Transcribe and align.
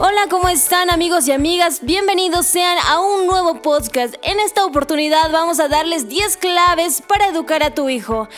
Hola, 0.00 0.28
¿cómo 0.30 0.48
están 0.48 0.90
amigos 0.90 1.26
y 1.26 1.32
amigas? 1.32 1.80
Bienvenidos 1.82 2.46
sean 2.46 2.78
a 2.86 3.00
un 3.00 3.26
nuevo 3.26 3.60
podcast. 3.62 4.14
En 4.22 4.38
esta 4.38 4.64
oportunidad 4.64 5.32
vamos 5.32 5.58
a 5.58 5.66
darles 5.66 6.08
10 6.08 6.36
claves 6.36 7.02
para 7.02 7.26
educar 7.26 7.64
a 7.64 7.74
tu 7.74 7.88
hijo. 7.88 8.28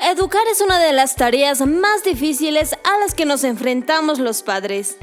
Educar 0.00 0.46
es 0.50 0.62
una 0.62 0.78
de 0.78 0.94
las 0.94 1.16
tareas 1.16 1.60
más 1.66 2.02
difíciles 2.02 2.72
a 2.82 2.98
las 2.98 3.14
que 3.14 3.26
nos 3.26 3.44
enfrentamos 3.44 4.18
los 4.18 4.42
padres. 4.42 4.96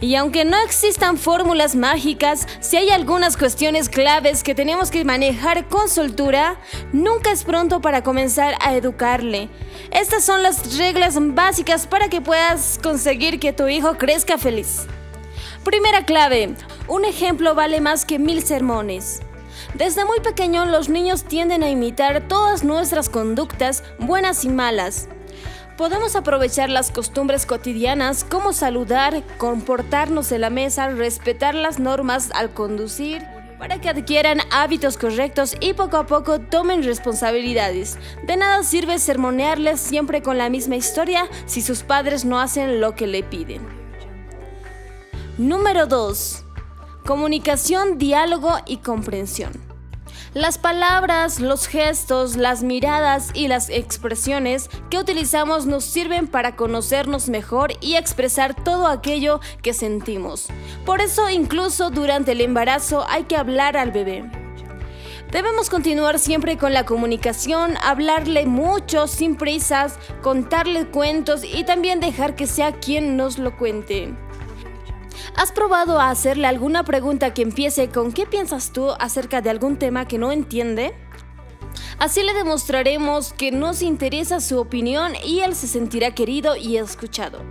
Y 0.00 0.14
aunque 0.14 0.44
no 0.44 0.56
existan 0.58 1.18
fórmulas 1.18 1.74
mágicas, 1.74 2.46
si 2.60 2.76
hay 2.76 2.90
algunas 2.90 3.36
cuestiones 3.36 3.88
claves 3.88 4.44
que 4.44 4.54
tenemos 4.54 4.90
que 4.90 5.04
manejar 5.04 5.68
con 5.68 5.88
soltura, 5.88 6.60
nunca 6.92 7.32
es 7.32 7.42
pronto 7.42 7.80
para 7.80 8.04
comenzar 8.04 8.54
a 8.60 8.76
educarle. 8.76 9.48
Estas 9.90 10.22
son 10.22 10.42
las 10.42 10.76
reglas 10.76 11.16
básicas 11.34 11.86
para 11.88 12.08
que 12.08 12.20
puedas 12.20 12.78
conseguir 12.80 13.40
que 13.40 13.52
tu 13.52 13.66
hijo 13.66 13.98
crezca 13.98 14.38
feliz. 14.38 14.86
Primera 15.64 16.04
clave, 16.04 16.54
un 16.86 17.04
ejemplo 17.04 17.56
vale 17.56 17.80
más 17.80 18.04
que 18.04 18.20
mil 18.20 18.44
sermones. 18.44 19.20
Desde 19.74 20.04
muy 20.04 20.20
pequeño 20.20 20.64
los 20.64 20.88
niños 20.88 21.24
tienden 21.24 21.64
a 21.64 21.70
imitar 21.70 22.26
todas 22.28 22.62
nuestras 22.62 23.08
conductas, 23.08 23.82
buenas 23.98 24.44
y 24.44 24.48
malas. 24.48 25.08
Podemos 25.78 26.16
aprovechar 26.16 26.70
las 26.70 26.90
costumbres 26.90 27.46
cotidianas 27.46 28.24
como 28.24 28.52
saludar, 28.52 29.22
comportarnos 29.38 30.32
en 30.32 30.40
la 30.40 30.50
mesa, 30.50 30.88
respetar 30.88 31.54
las 31.54 31.78
normas 31.78 32.32
al 32.34 32.50
conducir, 32.50 33.22
para 33.60 33.80
que 33.80 33.88
adquieran 33.88 34.40
hábitos 34.50 34.96
correctos 34.96 35.56
y 35.60 35.74
poco 35.74 35.96
a 35.96 36.06
poco 36.06 36.40
tomen 36.40 36.82
responsabilidades. 36.82 37.96
De 38.26 38.36
nada 38.36 38.64
sirve 38.64 38.98
sermonearles 38.98 39.78
siempre 39.78 40.20
con 40.20 40.36
la 40.36 40.48
misma 40.48 40.74
historia 40.74 41.28
si 41.46 41.62
sus 41.62 41.84
padres 41.84 42.24
no 42.24 42.40
hacen 42.40 42.80
lo 42.80 42.96
que 42.96 43.06
le 43.06 43.22
piden. 43.22 43.62
Número 45.38 45.86
2. 45.86 46.44
Comunicación, 47.06 47.98
diálogo 47.98 48.52
y 48.66 48.78
comprensión. 48.78 49.67
Las 50.34 50.58
palabras, 50.58 51.40
los 51.40 51.66
gestos, 51.66 52.36
las 52.36 52.62
miradas 52.62 53.30
y 53.34 53.48
las 53.48 53.70
expresiones 53.70 54.70
que 54.90 54.98
utilizamos 54.98 55.66
nos 55.66 55.84
sirven 55.84 56.26
para 56.26 56.56
conocernos 56.56 57.28
mejor 57.28 57.72
y 57.80 57.96
expresar 57.96 58.54
todo 58.54 58.86
aquello 58.86 59.40
que 59.62 59.74
sentimos. 59.74 60.48
Por 60.84 61.00
eso 61.00 61.28
incluso 61.30 61.90
durante 61.90 62.32
el 62.32 62.40
embarazo 62.40 63.04
hay 63.08 63.24
que 63.24 63.36
hablar 63.36 63.76
al 63.76 63.92
bebé. 63.92 64.30
Debemos 65.30 65.68
continuar 65.68 66.18
siempre 66.18 66.56
con 66.56 66.72
la 66.72 66.86
comunicación, 66.86 67.76
hablarle 67.82 68.46
mucho, 68.46 69.06
sin 69.06 69.36
prisas, 69.36 69.98
contarle 70.22 70.86
cuentos 70.86 71.42
y 71.44 71.64
también 71.64 72.00
dejar 72.00 72.34
que 72.34 72.46
sea 72.46 72.72
quien 72.72 73.18
nos 73.18 73.38
lo 73.38 73.54
cuente. 73.58 74.14
¿Has 75.38 75.52
probado 75.52 76.00
a 76.00 76.10
hacerle 76.10 76.48
alguna 76.48 76.82
pregunta 76.82 77.32
que 77.32 77.42
empiece 77.42 77.90
con 77.90 78.10
¿qué 78.10 78.26
piensas 78.26 78.72
tú 78.72 78.90
acerca 78.98 79.40
de 79.40 79.50
algún 79.50 79.76
tema 79.76 80.08
que 80.08 80.18
no 80.18 80.32
entiende? 80.32 80.92
Así 82.00 82.24
le 82.24 82.34
demostraremos 82.34 83.34
que 83.34 83.52
nos 83.52 83.80
interesa 83.80 84.40
su 84.40 84.58
opinión 84.58 85.12
y 85.24 85.38
él 85.38 85.54
se 85.54 85.68
sentirá 85.68 86.12
querido 86.12 86.56
y 86.56 86.76
escuchado. 86.76 87.44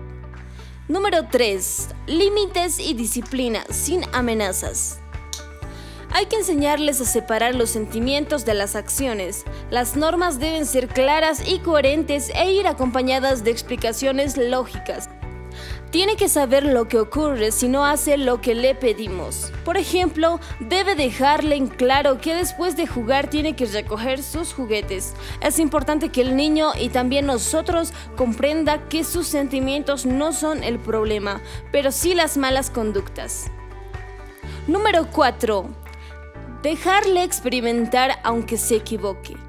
Número 0.90 1.30
3. 1.32 1.88
Límites 2.08 2.78
y 2.78 2.94
disciplina 2.94 3.64
sin 3.70 4.04
amenazas. 4.14 5.00
Hay 6.12 6.26
que 6.26 6.36
enseñarles 6.36 7.00
a 7.00 7.06
separar 7.06 7.56
los 7.56 7.70
sentimientos 7.70 8.44
de 8.44 8.54
las 8.54 8.76
acciones. 8.76 9.46
Las 9.70 9.96
normas 9.96 10.40
deben 10.40 10.66
ser 10.66 10.90
claras 10.90 11.42
y 11.48 11.60
coherentes 11.60 12.32
e 12.36 12.52
ir 12.52 12.68
acompañadas 12.68 13.46
de 13.46 13.52
explicaciones 13.52 14.36
lógicas. 14.36 15.08
Tiene 15.92 16.16
que 16.16 16.28
saber 16.28 16.64
lo 16.64 16.88
que 16.88 17.00
ocurre 17.00 17.52
si 17.52 17.68
no 17.68 17.86
hace 17.86 18.18
lo 18.18 18.42
que 18.42 18.56
le 18.56 18.76
pedimos. 18.76 19.54
Por 19.64 19.78
ejemplo, 19.78 20.40
debe 20.60 20.96
dejarle 20.96 21.56
en 21.56 21.68
claro 21.68 22.20
que 22.20 22.36
después 22.36 22.76
de 22.76 22.88
jugar 22.88 23.30
tiene 23.30 23.56
que 23.56 23.66
recoger 23.66 24.22
sus 24.22 24.54
juguetes. 24.54 25.14
Es 25.42 25.60
importante 25.60 26.10
que 26.10 26.22
el 26.22 26.36
niño 26.36 26.72
y 26.78 26.90
también 26.90 27.26
nosotros 27.26 27.94
comprenda 28.18 28.90
que 28.90 29.04
sus 29.04 29.28
sentimientos 29.28 30.06
no 30.06 30.34
son 30.34 30.64
el 30.64 30.78
problema, 30.78 31.42
pero 31.72 31.92
sí 31.92 32.14
las 32.14 32.38
malas 32.38 32.70
conductas. 32.70 33.50
Número 34.68 35.10
4. 35.10 35.70
Dejarle 36.62 37.24
experimentar 37.24 38.20
aunque 38.24 38.58
se 38.58 38.76
equivoque. 38.76 39.47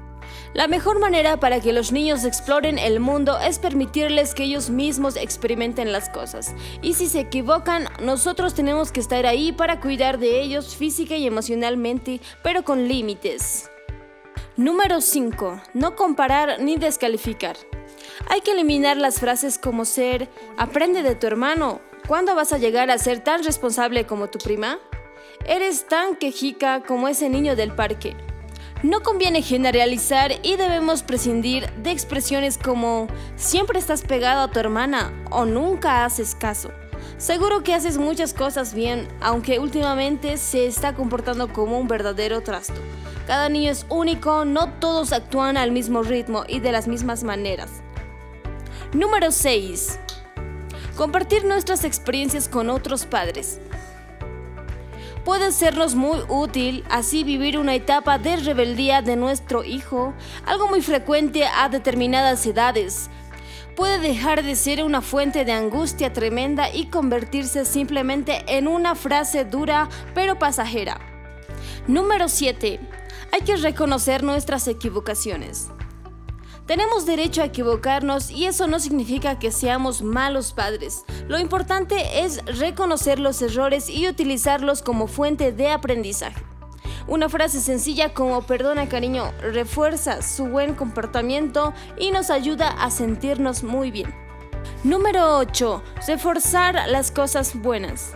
La 0.53 0.67
mejor 0.67 0.99
manera 0.99 1.39
para 1.39 1.59
que 1.59 1.73
los 1.73 1.91
niños 1.91 2.25
exploren 2.25 2.79
el 2.79 2.99
mundo 2.99 3.37
es 3.39 3.59
permitirles 3.59 4.33
que 4.33 4.43
ellos 4.43 4.71
mismos 4.71 5.15
experimenten 5.15 5.91
las 5.91 6.09
cosas. 6.09 6.55
Y 6.81 6.95
si 6.95 7.07
se 7.07 7.19
equivocan, 7.19 7.87
nosotros 8.01 8.55
tenemos 8.55 8.91
que 8.91 8.99
estar 8.99 9.27
ahí 9.27 9.51
para 9.51 9.79
cuidar 9.79 10.17
de 10.17 10.41
ellos 10.41 10.75
física 10.75 11.15
y 11.15 11.27
emocionalmente, 11.27 12.19
pero 12.43 12.63
con 12.63 12.87
límites. 12.87 13.69
Número 14.57 15.01
5. 15.01 15.61
No 15.75 15.95
comparar 15.95 16.59
ni 16.59 16.77
descalificar. 16.77 17.55
Hay 18.27 18.41
que 18.41 18.51
eliminar 18.51 18.97
las 18.97 19.19
frases 19.19 19.59
como 19.59 19.85
ser, 19.85 20.29
aprende 20.57 21.03
de 21.03 21.15
tu 21.15 21.27
hermano, 21.27 21.79
¿cuándo 22.07 22.35
vas 22.35 22.53
a 22.53 22.57
llegar 22.57 22.89
a 22.89 22.97
ser 22.97 23.23
tan 23.23 23.43
responsable 23.43 24.05
como 24.05 24.29
tu 24.29 24.39
prima? 24.39 24.79
Eres 25.45 25.87
tan 25.87 26.15
quejica 26.15 26.81
como 26.83 27.07
ese 27.07 27.29
niño 27.29 27.55
del 27.55 27.73
parque. 27.73 28.17
No 28.81 29.01
conviene 29.03 29.41
generalizar 29.41 30.31
y 30.41 30.55
debemos 30.55 31.03
prescindir 31.03 31.69
de 31.83 31.91
expresiones 31.91 32.57
como 32.57 33.07
siempre 33.35 33.77
estás 33.77 34.03
pegado 34.03 34.41
a 34.41 34.51
tu 34.51 34.59
hermana 34.59 35.11
o 35.31 35.43
nunca 35.43 36.05
haces 36.05 36.33
caso. 36.33 36.71
Seguro 37.17 37.61
que 37.61 37.73
haces 37.73 37.97
muchas 37.97 38.33
cosas 38.33 38.73
bien, 38.73 39.05
aunque 39.19 39.59
últimamente 39.59 40.37
se 40.37 40.65
está 40.65 40.95
comportando 40.95 41.51
como 41.51 41.77
un 41.77 41.89
verdadero 41.89 42.39
trasto. 42.39 42.79
Cada 43.27 43.49
niño 43.49 43.69
es 43.69 43.85
único, 43.89 44.45
no 44.45 44.71
todos 44.79 45.11
actúan 45.11 45.57
al 45.57 45.73
mismo 45.73 46.01
ritmo 46.01 46.45
y 46.47 46.61
de 46.61 46.71
las 46.71 46.87
mismas 46.87 47.25
maneras. 47.25 47.69
Número 48.93 49.31
6. 49.31 49.99
Compartir 50.95 51.43
nuestras 51.43 51.83
experiencias 51.83 52.47
con 52.47 52.69
otros 52.69 53.05
padres 53.05 53.59
puede 55.29 55.51
sernos 55.51 55.93
muy 55.93 56.21
útil 56.27 56.83
así 56.89 57.23
vivir 57.23 57.59
una 57.59 57.75
etapa 57.75 58.17
de 58.17 58.37
rebeldía 58.37 59.03
de 59.03 59.15
nuestro 59.15 59.63
hijo, 59.63 60.15
algo 60.43 60.67
muy 60.67 60.81
frecuente 60.81 61.45
a 61.45 61.69
determinadas 61.69 62.43
edades. 62.47 63.11
Puede 63.75 63.99
dejar 63.99 64.41
de 64.41 64.55
ser 64.55 64.83
una 64.83 65.03
fuente 65.03 65.45
de 65.45 65.51
angustia 65.51 66.11
tremenda 66.13 66.73
y 66.73 66.87
convertirse 66.87 67.65
simplemente 67.65 68.43
en 68.47 68.67
una 68.67 68.95
frase 68.95 69.45
dura 69.45 69.87
pero 70.15 70.39
pasajera. 70.39 70.99
Número 71.85 72.27
7. 72.27 72.79
Hay 73.31 73.41
que 73.41 73.55
reconocer 73.57 74.23
nuestras 74.23 74.67
equivocaciones. 74.67 75.69
Tenemos 76.69 77.07
derecho 77.07 77.41
a 77.41 77.45
equivocarnos 77.45 78.29
y 78.29 78.45
eso 78.45 78.67
no 78.67 78.79
significa 78.79 79.39
que 79.39 79.51
seamos 79.51 80.03
malos 80.03 80.53
padres. 80.53 81.03
Lo 81.27 81.39
importante 81.39 82.23
es 82.23 82.45
reconocer 82.59 83.19
los 83.19 83.41
errores 83.41 83.89
y 83.89 84.07
utilizarlos 84.07 84.83
como 84.83 85.07
fuente 85.07 85.51
de 85.51 85.71
aprendizaje. 85.71 86.43
Una 87.07 87.27
frase 87.27 87.59
sencilla 87.59 88.13
como 88.13 88.43
perdona 88.43 88.87
cariño 88.87 89.31
refuerza 89.41 90.21
su 90.21 90.45
buen 90.45 90.75
comportamiento 90.75 91.73
y 91.97 92.11
nos 92.11 92.29
ayuda 92.29 92.69
a 92.69 92.91
sentirnos 92.91 93.63
muy 93.63 93.89
bien. 93.89 94.13
Número 94.83 95.39
8. 95.39 95.81
Reforzar 96.07 96.87
las 96.87 97.09
cosas 97.09 97.59
buenas. 97.59 98.13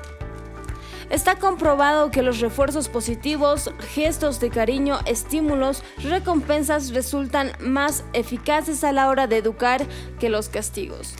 Está 1.13 1.35
comprobado 1.35 2.09
que 2.09 2.23
los 2.23 2.39
refuerzos 2.39 2.89
positivos, 2.89 3.69
gestos 3.93 4.39
de 4.39 4.49
cariño, 4.49 4.97
estímulos, 5.05 5.83
recompensas 5.99 6.89
resultan 6.89 7.51
más 7.59 8.03
eficaces 8.13 8.83
a 8.83 8.91
la 8.91 9.07
hora 9.07 9.27
de 9.27 9.37
educar 9.37 9.85
que 10.19 10.29
los 10.29 10.49
castigos. 10.49 11.13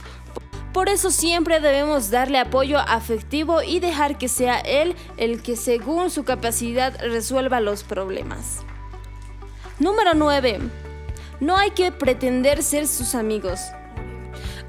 Por 0.73 0.89
eso 0.89 1.11
siempre 1.11 1.59
debemos 1.59 2.09
darle 2.09 2.39
apoyo 2.39 2.79
afectivo 2.79 3.62
y 3.62 3.79
dejar 3.79 4.18
que 4.18 4.29
sea 4.29 4.57
él 4.62 4.95
el 5.18 5.44
que 5.44 5.56
según 5.56 6.09
su 6.09 6.23
capacidad 6.23 7.00
resuelva 7.00 7.59
los 7.59 7.83
problemas. 7.83 8.63
Número 9.77 10.15
9. 10.15 10.57
No 11.39 11.56
hay 11.56 11.69
que 11.69 11.91
pretender 11.91 12.63
ser 12.63 12.88
sus 12.88 13.13
amigos. 13.13 13.59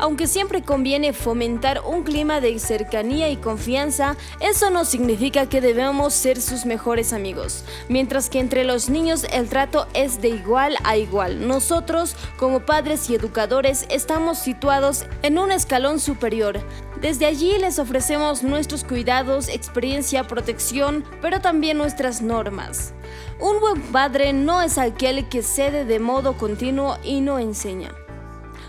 Aunque 0.05 0.27
siempre 0.27 0.61
conviene 0.61 1.15
fomentar 1.15 1.81
un 1.81 2.03
clima 2.03 2.43
de 2.43 2.59
cercanía 2.59 3.31
y 3.31 3.39
confianza, 3.39 4.19
eso 4.39 4.69
no 4.69 4.85
significa 4.85 5.49
que 5.49 5.63
debemos 5.63 6.13
ser 6.13 6.43
sus 6.43 6.67
mejores 6.67 7.15
amigos. 7.15 7.65
Mientras 7.89 8.29
que 8.29 8.39
entre 8.39 8.65
los 8.65 8.91
niños 8.91 9.25
el 9.33 9.49
trato 9.49 9.87
es 9.95 10.21
de 10.21 10.29
igual 10.29 10.77
a 10.85 10.99
igual. 10.99 11.49
Nosotros, 11.49 12.17
como 12.37 12.67
padres 12.67 13.09
y 13.09 13.15
educadores, 13.15 13.87
estamos 13.89 14.39
situados 14.39 15.07
en 15.23 15.39
un 15.39 15.51
escalón 15.51 15.99
superior. 15.99 16.61
Desde 17.01 17.25
allí 17.25 17.57
les 17.57 17.79
ofrecemos 17.79 18.43
nuestros 18.43 18.85
cuidados, 18.85 19.49
experiencia, 19.49 20.27
protección, 20.27 21.03
pero 21.23 21.41
también 21.41 21.79
nuestras 21.79 22.21
normas. 22.21 22.93
Un 23.41 23.59
buen 23.59 23.81
padre 23.85 24.35
no 24.35 24.61
es 24.61 24.77
aquel 24.77 25.31
que 25.31 25.43
cede 25.43 25.87
de 25.87 25.99
modo 25.99 26.37
continuo 26.37 26.99
y 27.03 27.23
no 27.23 27.39
enseña. 27.39 27.91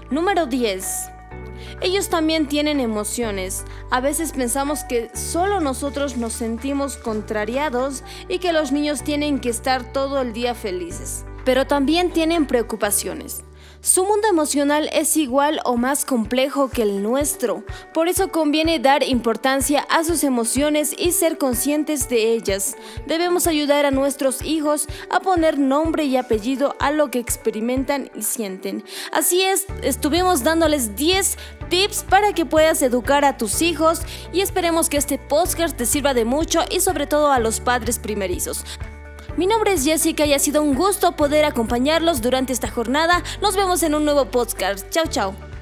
Número 0.10 0.46
10. 0.46 1.15
Ellos 1.82 2.10
también 2.10 2.48
tienen 2.48 2.80
emociones. 2.80 3.66
A 3.92 4.02
veces 4.02 4.32
pensamos 4.32 4.84
que 4.84 5.10
solo 5.16 5.60
nosotros 5.60 6.18
nos 6.18 6.34
sentimos 6.34 6.98
contrariados 6.98 8.04
y 8.28 8.40
que 8.40 8.54
los 8.54 8.72
niños 8.72 9.04
tienen 9.04 9.40
que 9.40 9.50
estar 9.50 9.92
todo 9.92 10.22
el 10.22 10.34
día 10.34 10.56
felices. 10.56 11.26
Pero 11.44 11.68
también 11.68 12.12
tienen 12.12 12.48
preocupaciones. 12.48 13.44
Su 13.86 14.04
mundo 14.04 14.28
emocional 14.28 14.90
es 14.94 15.16
igual 15.16 15.60
o 15.64 15.78
más 15.78 16.06
complejo 16.06 16.70
que 16.70 16.82
el 16.82 17.04
nuestro, 17.04 17.64
por 17.94 18.08
eso 18.08 18.30
conviene 18.30 18.80
dar 18.80 19.04
importancia 19.04 19.86
a 19.92 20.04
sus 20.04 20.24
emociones 20.24 20.96
y 20.98 21.12
ser 21.12 21.38
conscientes 21.38 22.10
de 22.10 22.34
ellas. 22.34 22.78
Debemos 23.06 23.46
ayudar 23.46 23.86
a 23.86 23.92
nuestros 23.92 24.42
hijos 24.42 24.88
a 25.12 25.20
poner 25.20 25.60
nombre 25.60 26.04
y 26.04 26.18
apellido 26.18 26.76
a 26.80 26.90
lo 26.90 27.12
que 27.12 27.20
experimentan 27.20 28.10
y 28.16 28.24
sienten. 28.24 28.84
Así 29.14 29.44
es, 29.44 29.68
estuvimos 29.84 30.44
dándoles 30.44 30.96
10 30.96 31.38
tips 31.70 32.06
para 32.10 32.34
que 32.34 32.48
puedas 32.48 32.82
educar 32.82 33.24
a 33.24 33.38
tus 33.38 33.62
hijos 33.62 34.02
y 34.34 34.42
esperemos 34.42 34.90
que 34.90 34.98
este 34.98 35.20
podcast 35.20 35.78
te 35.78 35.86
sirva 35.86 36.16
de 36.16 36.26
mucho 36.26 36.62
y 36.72 36.80
sobre 36.80 37.06
todo 37.06 37.32
a 37.32 37.38
los 37.38 37.60
padres 37.60 38.00
primerizos. 38.00 38.66
Mi 39.38 39.48
nombre 39.48 39.74
es 39.74 39.84
Jessica 39.84 40.26
y 40.26 40.34
ha 40.34 40.40
sido 40.40 40.64
un 40.64 40.76
gusto 40.76 41.12
poder 41.18 41.44
acompañarlos 41.44 42.22
durante 42.22 42.54
esta 42.54 42.70
jornada. 42.70 43.22
Nos 43.42 43.56
vemos 43.58 43.84
en 43.84 43.94
un 43.94 44.06
nuevo 44.06 44.26
podcast. 44.26 44.90
Chao, 44.92 45.06
chao. 45.10 45.55